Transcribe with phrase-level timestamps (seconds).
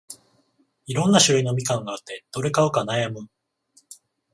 [0.87, 3.29] いろんな種類のみかんがあって、どれ買うか悩む